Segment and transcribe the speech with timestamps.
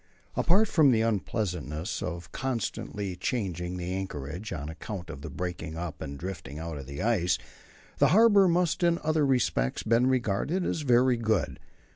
[0.35, 6.01] Apart from the unpleasantness of constantly changing the anchorage, on account of the breaking up
[6.01, 7.37] and drifting out of the ice,
[7.99, 11.59] the harbour must in other respects be regarded as very good.